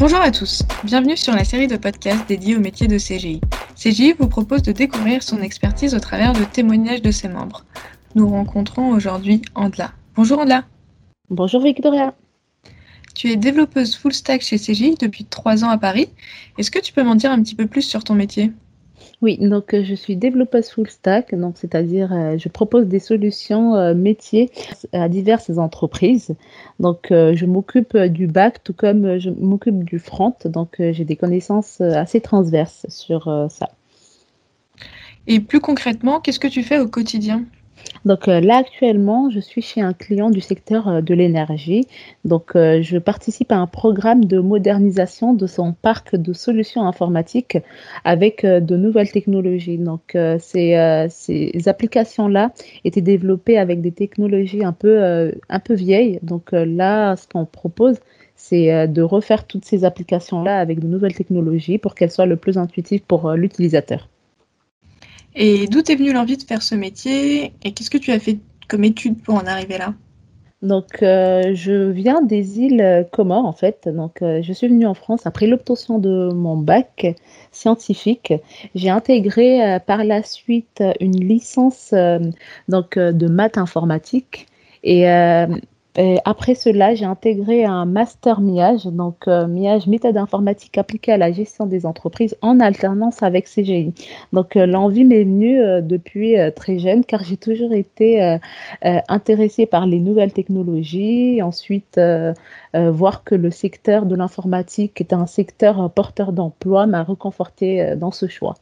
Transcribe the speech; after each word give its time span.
Bonjour 0.00 0.22
à 0.22 0.30
tous, 0.30 0.62
bienvenue 0.82 1.14
sur 1.14 1.34
la 1.34 1.44
série 1.44 1.66
de 1.66 1.76
podcasts 1.76 2.26
dédiée 2.26 2.56
au 2.56 2.58
métier 2.58 2.88
de 2.88 2.96
CGI. 2.96 3.42
CGI 3.76 4.14
vous 4.18 4.28
propose 4.28 4.62
de 4.62 4.72
découvrir 4.72 5.22
son 5.22 5.42
expertise 5.42 5.94
au 5.94 6.00
travers 6.00 6.32
de 6.32 6.42
témoignages 6.42 7.02
de 7.02 7.10
ses 7.10 7.28
membres. 7.28 7.66
Nous 8.14 8.26
rencontrons 8.26 8.88
aujourd'hui 8.92 9.42
Andla. 9.54 9.92
Bonjour 10.16 10.38
Andla. 10.38 10.64
Bonjour 11.28 11.62
Victoria. 11.62 12.14
Tu 13.14 13.28
es 13.28 13.36
développeuse 13.36 13.94
full 13.94 14.14
stack 14.14 14.40
chez 14.40 14.56
CGI 14.56 14.94
depuis 14.98 15.26
trois 15.26 15.64
ans 15.64 15.68
à 15.68 15.76
Paris. 15.76 16.08
Est-ce 16.56 16.70
que 16.70 16.78
tu 16.78 16.94
peux 16.94 17.02
m'en 17.02 17.14
dire 17.14 17.30
un 17.30 17.42
petit 17.42 17.54
peu 17.54 17.66
plus 17.66 17.82
sur 17.82 18.02
ton 18.02 18.14
métier? 18.14 18.52
Oui, 19.22 19.36
donc 19.38 19.74
euh, 19.74 19.84
je 19.84 19.94
suis 19.94 20.16
développeuse 20.16 20.70
full 20.70 20.88
stack, 20.88 21.34
donc 21.34 21.58
c'est-à-dire 21.58 22.10
euh, 22.12 22.38
je 22.38 22.48
propose 22.48 22.86
des 22.86 22.98
solutions 22.98 23.76
euh, 23.76 23.94
métiers 23.94 24.50
à 24.92 25.10
diverses 25.10 25.58
entreprises. 25.58 26.34
Donc 26.78 27.08
je 27.10 27.44
m'occupe 27.44 27.96
du 27.96 28.26
back 28.26 28.64
tout 28.64 28.72
comme 28.72 29.18
je 29.18 29.28
m'occupe 29.28 29.84
du 29.84 29.98
front, 29.98 30.34
donc 30.46 30.76
j'ai 30.78 31.04
des 31.04 31.16
connaissances 31.16 31.80
assez 31.82 32.22
transverses 32.22 32.86
sur 32.88 33.48
ça. 33.50 33.68
Et 35.26 35.40
plus 35.40 35.60
concrètement, 35.60 36.20
qu'est-ce 36.20 36.40
que 36.40 36.48
tu 36.48 36.62
fais 36.62 36.78
au 36.78 36.88
quotidien? 36.88 37.44
Donc 38.04 38.28
euh, 38.28 38.40
là 38.40 38.56
actuellement, 38.56 39.30
je 39.30 39.40
suis 39.40 39.62
chez 39.62 39.80
un 39.80 39.92
client 39.92 40.30
du 40.30 40.40
secteur 40.40 40.88
euh, 40.88 41.00
de 41.02 41.14
l'énergie. 41.14 41.86
Donc 42.24 42.56
euh, 42.56 42.80
je 42.82 42.98
participe 42.98 43.52
à 43.52 43.56
un 43.56 43.66
programme 43.66 44.24
de 44.24 44.38
modernisation 44.40 45.34
de 45.34 45.46
son 45.46 45.72
parc 45.72 46.16
de 46.16 46.32
solutions 46.32 46.86
informatiques 46.86 47.58
avec 48.04 48.44
de 48.44 48.76
nouvelles 48.76 49.10
technologies. 49.10 49.78
Donc 49.78 50.16
ces, 50.38 50.74
applications-là 51.66 52.52
étaient 52.84 53.00
développées 53.00 53.58
avec 53.58 53.80
des 53.80 53.92
technologies 53.92 54.64
un 54.64 54.72
peu, 54.72 55.32
un 55.48 55.58
peu 55.60 55.74
vieilles. 55.74 56.18
Donc 56.22 56.52
là, 56.52 57.16
ce 57.16 57.26
qu'on 57.26 57.44
propose, 57.46 57.98
c'est 58.36 58.88
de 58.88 59.02
refaire 59.02 59.46
toutes 59.46 59.64
ces 59.64 59.84
applications-là 59.84 60.58
avec 60.58 60.80
de 60.80 60.86
nouvelles 60.86 61.14
technologies 61.14 61.78
pour 61.78 61.94
qu'elles 61.94 62.10
soient 62.10 62.26
le 62.26 62.36
plus 62.36 62.58
intuitives 62.58 63.02
pour 63.02 63.32
l'utilisateur. 63.32 64.08
Et 65.34 65.66
d'où 65.66 65.82
t'es 65.82 65.94
venue 65.94 66.12
l'envie 66.12 66.36
de 66.36 66.42
faire 66.42 66.62
ce 66.62 66.74
métier 66.74 67.52
et 67.62 67.72
qu'est-ce 67.72 67.90
que 67.90 67.98
tu 67.98 68.10
as 68.10 68.18
fait 68.18 68.38
comme 68.68 68.84
étude 68.84 69.22
pour 69.22 69.34
en 69.34 69.46
arriver 69.46 69.78
là? 69.78 69.94
Donc, 70.62 71.02
euh, 71.02 71.54
je 71.54 71.90
viens 71.90 72.20
des 72.20 72.60
îles 72.60 73.06
Comores, 73.12 73.46
en 73.46 73.52
fait. 73.52 73.88
Donc, 73.88 74.20
euh, 74.20 74.42
je 74.42 74.52
suis 74.52 74.68
venue 74.68 74.86
en 74.86 74.92
France 74.92 75.24
après 75.24 75.46
l'obtention 75.46 75.98
de 75.98 76.30
mon 76.34 76.56
bac 76.56 77.06
scientifique. 77.50 78.34
J'ai 78.74 78.90
intégré 78.90 79.62
euh, 79.62 79.78
par 79.78 80.04
la 80.04 80.22
suite 80.22 80.82
une 81.00 81.18
licence 81.18 81.94
donc, 82.68 82.98
de 82.98 83.26
maths 83.26 83.56
informatique. 83.56 84.46
Et 84.82 85.04
après 86.24 86.54
cela, 86.54 86.94
j'ai 86.94 87.04
intégré 87.04 87.64
un 87.64 87.84
master 87.84 88.40
MIAGE, 88.40 88.86
donc 88.86 89.26
euh, 89.28 89.46
MIAGE, 89.46 89.86
méthode 89.86 90.16
informatique 90.16 90.78
appliquée 90.78 91.12
à 91.12 91.16
la 91.16 91.32
gestion 91.32 91.66
des 91.66 91.84
entreprises 91.84 92.36
en 92.42 92.60
alternance 92.60 93.22
avec 93.22 93.46
CGI. 93.46 93.92
Donc 94.32 94.56
euh, 94.56 94.66
l'envie 94.66 95.04
m'est 95.04 95.24
venue 95.24 95.60
euh, 95.60 95.80
depuis 95.80 96.36
très 96.54 96.78
jeune 96.78 97.04
car 97.04 97.24
j'ai 97.24 97.36
toujours 97.36 97.72
été 97.72 98.38
intéressée 99.08 99.66
par 99.66 99.86
les 99.86 99.98
nouvelles 99.98 100.32
technologies. 100.32 101.42
Ensuite, 101.42 102.00
voir 102.74 103.24
que 103.24 103.34
le 103.34 103.50
secteur 103.50 104.06
de 104.06 104.14
l'informatique 104.14 105.00
est 105.00 105.12
un 105.12 105.26
secteur 105.26 105.90
porteur 105.90 106.32
d'emploi 106.32 106.86
m'a 106.86 107.02
reconforté 107.02 107.96
dans 107.96 108.10
ce 108.10 108.26
choix. 108.26 108.54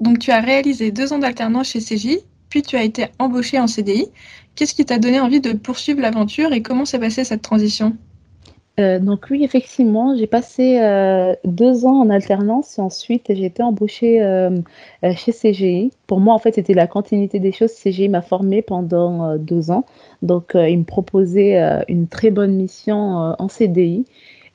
Donc 0.00 0.18
tu 0.18 0.30
as 0.30 0.40
réalisé 0.40 0.90
deux 0.90 1.12
ans 1.12 1.18
d'alternance 1.18 1.68
chez 1.68 1.80
CGI, 1.80 2.20
puis 2.48 2.62
tu 2.62 2.76
as 2.76 2.82
été 2.82 3.06
embauché 3.18 3.58
en 3.58 3.66
CDI. 3.66 4.06
Qu'est-ce 4.54 4.74
qui 4.74 4.84
t'a 4.84 4.98
donné 4.98 5.20
envie 5.20 5.40
de 5.40 5.52
poursuivre 5.52 6.00
l'aventure 6.00 6.52
et 6.52 6.62
comment 6.62 6.84
s'est 6.84 6.98
passée 6.98 7.24
cette 7.24 7.42
transition? 7.42 7.96
Euh, 8.78 8.98
donc 8.98 9.26
oui, 9.30 9.42
effectivement, 9.42 10.14
j'ai 10.16 10.26
passé 10.26 10.78
euh, 10.80 11.34
deux 11.44 11.86
ans 11.86 12.02
en 12.02 12.10
alternance 12.10 12.78
et 12.78 12.82
ensuite 12.82 13.24
j'ai 13.30 13.46
été 13.46 13.62
embauchée 13.62 14.22
euh, 14.22 14.50
chez 15.14 15.32
CGI. 15.32 15.92
Pour 16.06 16.20
moi, 16.20 16.34
en 16.34 16.38
fait, 16.38 16.54
c'était 16.54 16.74
la 16.74 16.86
continuité 16.86 17.40
des 17.40 17.52
choses. 17.52 17.72
CGI 17.72 18.08
m'a 18.08 18.22
formée 18.22 18.62
pendant 18.62 19.36
deux 19.38 19.70
ans. 19.70 19.84
Donc, 20.22 20.52
ils 20.54 20.78
me 20.78 20.84
proposaient 20.84 21.58
une 21.88 22.06
très 22.08 22.30
bonne 22.30 22.54
mission 22.54 23.34
en 23.38 23.48
CDI 23.48 24.04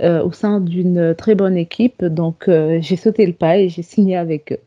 au 0.02 0.32
sein 0.32 0.60
d'une 0.60 1.16
très 1.16 1.36
bonne 1.36 1.58
équipe. 1.58 2.04
Donc, 2.04 2.48
j'ai 2.48 2.96
sauté 2.96 3.26
le 3.26 3.34
pas 3.34 3.58
et 3.58 3.70
j'ai 3.70 3.84
signé 3.84 4.18
avec 4.18 4.54
eux. 4.54 4.60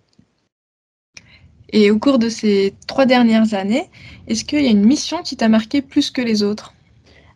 Et 1.77 1.91
au 1.91 1.99
cours 1.99 2.21
de 2.21 2.29
ces 2.29 2.73
trois 2.87 3.05
dernières 3.05 3.53
années, 3.53 3.91
est-ce 4.29 4.45
qu'il 4.45 4.63
y 4.63 4.69
a 4.69 4.71
une 4.71 4.87
mission 4.87 5.23
qui 5.23 5.37
t'a 5.37 5.49
marqué 5.49 5.83
plus 5.83 6.13
que 6.13 6.23
les 6.23 6.45
autres? 6.45 6.73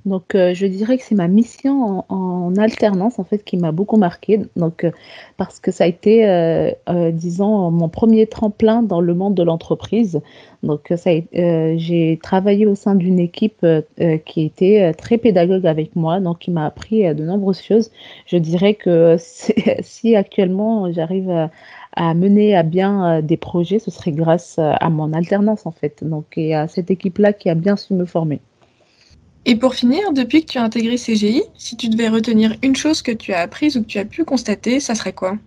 Donc, 0.09 0.35
euh, 0.35 0.55
je 0.55 0.67
dirais 0.67 0.97
que 0.97 1.05
c'est 1.05 1.15
ma 1.15 1.29
mission 1.29 2.05
en, 2.09 2.57
alternance, 2.57 3.19
en 3.19 3.25
fait, 3.25 3.45
qui 3.45 3.57
m'a 3.59 3.73
beaucoup 3.73 3.99
marqué. 3.99 4.41
Donc, 4.57 4.85
euh, 4.85 4.91
parce 5.37 5.61
que 5.61 5.71
ça 5.71 5.85
a 5.85 5.87
été, 5.87 6.27
euh, 6.29 6.73
disons, 7.13 7.71
mon 7.71 7.89
premier 7.89 8.27
tremplin 8.27 8.83
dans 8.83 9.01
le 9.01 9.15
monde 9.15 9.35
de 9.35 9.43
l'entreprise. 9.43 10.21
Donc, 10.63 10.93
j'ai 11.33 12.19
travaillé 12.23 12.67
au 12.67 12.75
sein 12.75 12.95
d'une 12.95 13.21
équipe 13.21 13.65
qui 14.25 14.43
était 14.43 14.93
très 14.95 15.19
pédagogue 15.19 15.67
avec 15.67 15.95
moi, 15.95 16.21
donc 16.21 16.41
qui 16.41 16.51
m'a 16.51 16.67
appris 16.67 17.15
de 17.15 17.23
nombreuses 17.23 17.63
choses. 17.63 17.91
Je 18.27 18.39
dirais 18.39 18.75
que 18.75 19.17
si 19.81 20.17
actuellement 20.17 20.91
j'arrive 20.91 21.31
à, 21.31 21.51
à 21.93 22.15
mener 22.15 22.57
à 22.57 22.63
bien 22.65 23.23
des 23.23 23.37
projets, 23.37 23.79
ce 23.79 23.91
serait 23.91 24.13
grâce 24.13 24.59
à 24.59 24.91
mon 24.91 25.13
alternance, 25.13 25.67
en 25.67 25.73
fait. 25.73 26.03
Donc, 26.03 26.27
et 26.37 26.55
à 26.55 26.67
cette 26.67 26.91
équipe-là 26.91 27.33
qui 27.33 27.51
a 27.51 27.55
bien 27.55 27.77
su 27.77 27.95
me 27.95 28.05
former. 28.05 28.41
Et 29.45 29.57
pour 29.57 29.75
finir, 29.75 30.13
depuis 30.13 30.45
que 30.45 30.53
tu 30.53 30.59
as 30.59 30.63
intégré 30.63 30.97
CGI, 30.97 31.43
si 31.57 31.77
tu 31.77 31.89
devais 31.89 32.09
retenir 32.09 32.55
une 32.63 32.77
chose 32.77 33.03
que 33.03 33.13
tu 33.13 33.33
as 33.33 33.41
apprise 33.41 33.77
ou 33.77 33.83
que 33.83 33.89
tu 33.89 33.99
as 33.99 34.05
pu 34.05 34.25
constater, 34.25 34.81
ça 34.81 34.95
serait 34.95 35.13
quoi? 35.13 35.39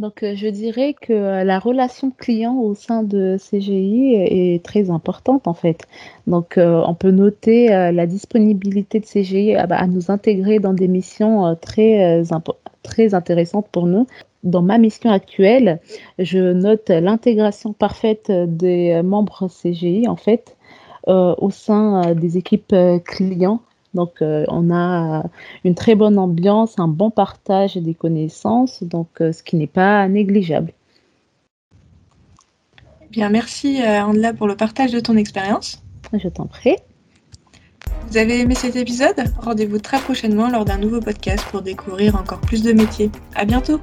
Donc, 0.00 0.24
euh, 0.24 0.34
je 0.34 0.48
dirais 0.48 0.96
que 1.00 1.12
euh, 1.12 1.44
la 1.44 1.60
relation 1.60 2.10
client 2.10 2.56
au 2.56 2.74
sein 2.74 3.04
de 3.04 3.36
CGI 3.38 4.16
est 4.16 4.64
très 4.64 4.90
importante 4.90 5.46
en 5.46 5.54
fait. 5.54 5.86
Donc, 6.26 6.58
euh, 6.58 6.82
on 6.84 6.94
peut 6.94 7.12
noter 7.12 7.68
la 7.68 8.06
disponibilité 8.06 8.98
de 8.98 9.04
CGI 9.06 9.54
à, 9.54 9.86
nous 9.86 10.10
intégrer 10.10 10.58
dans 10.58 10.72
des 10.72 10.88
missions 10.88 11.56
très, 11.60 12.22
très 12.82 13.14
intéressantes 13.14 13.68
pour 13.70 13.86
nous. 13.86 14.06
Dans 14.42 14.62
ma 14.62 14.78
mission 14.78 15.10
actuelle, 15.10 15.80
je 16.18 16.52
note 16.52 16.90
l'intégration 16.90 17.72
parfaite 17.72 18.30
des 18.30 19.00
membres 19.02 19.48
CGI 19.48 20.08
en 20.08 20.16
fait 20.16 20.56
au 21.06 21.50
sein 21.50 22.04
euh, 22.04 22.14
des 22.14 22.36
équipes 22.36 22.72
euh, 22.72 22.98
clients. 22.98 23.60
Donc, 23.94 24.14
on 24.22 24.74
a 24.74 25.22
une 25.64 25.76
très 25.76 25.94
bonne 25.94 26.18
ambiance, 26.18 26.80
un 26.80 26.88
bon 26.88 27.10
partage 27.10 27.76
des 27.76 27.94
connaissances, 27.94 28.82
donc 28.82 29.06
ce 29.20 29.40
qui 29.40 29.54
n'est 29.54 29.68
pas 29.68 30.08
négligeable. 30.08 30.72
Bien, 33.12 33.28
merci 33.28 33.80
Andela 33.80 34.34
pour 34.34 34.48
le 34.48 34.56
partage 34.56 34.90
de 34.90 34.98
ton 34.98 35.16
expérience. 35.16 35.80
Je 36.12 36.28
t'en 36.28 36.46
prie. 36.46 36.74
Vous 38.08 38.16
avez 38.16 38.40
aimé 38.40 38.56
cet 38.56 38.74
épisode? 38.74 39.14
Rendez-vous 39.40 39.78
très 39.78 40.00
prochainement 40.00 40.50
lors 40.50 40.64
d'un 40.64 40.78
nouveau 40.78 40.98
podcast 40.98 41.44
pour 41.52 41.62
découvrir 41.62 42.16
encore 42.16 42.40
plus 42.40 42.64
de 42.64 42.72
métiers. 42.72 43.12
À 43.36 43.44
bientôt 43.44 43.78